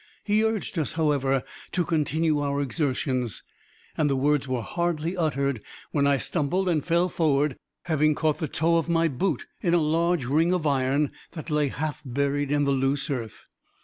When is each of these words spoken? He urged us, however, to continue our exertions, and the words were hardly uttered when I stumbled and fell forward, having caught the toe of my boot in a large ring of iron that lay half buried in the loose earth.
He 0.23 0.43
urged 0.43 0.79
us, 0.79 0.93
however, 0.93 1.43
to 1.73 1.85
continue 1.85 2.39
our 2.39 2.59
exertions, 2.59 3.43
and 3.95 4.09
the 4.09 4.15
words 4.15 4.47
were 4.47 4.63
hardly 4.63 5.15
uttered 5.15 5.61
when 5.91 6.07
I 6.07 6.17
stumbled 6.17 6.67
and 6.67 6.83
fell 6.83 7.07
forward, 7.07 7.55
having 7.83 8.15
caught 8.15 8.39
the 8.39 8.47
toe 8.47 8.77
of 8.77 8.89
my 8.89 9.07
boot 9.07 9.45
in 9.61 9.75
a 9.75 9.79
large 9.79 10.25
ring 10.25 10.53
of 10.55 10.65
iron 10.65 11.11
that 11.33 11.51
lay 11.51 11.67
half 11.67 12.01
buried 12.03 12.49
in 12.51 12.63
the 12.63 12.71
loose 12.71 13.11
earth. 13.11 13.45